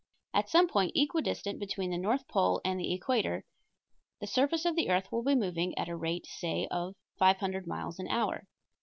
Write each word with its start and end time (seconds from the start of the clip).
At 0.33 0.49
some 0.49 0.67
point 0.67 0.93
equidistant 0.97 1.59
between 1.59 1.91
the 1.91 1.97
north 1.99 2.27
pole 2.27 2.59
and 2.65 2.79
the 2.79 2.91
equator 2.91 3.45
the 4.19 4.25
surface 4.25 4.65
of 4.65 4.75
the 4.75 4.89
earth 4.89 5.11
will 5.11 5.21
be 5.21 5.35
moving 5.35 5.77
at 5.77 5.89
a 5.89 5.95
rate, 5.95 6.25
say, 6.25 6.65
of 6.71 6.95
500 7.19 7.67
miles 7.67 7.99
an 7.99 8.07
hour. 8.07 8.47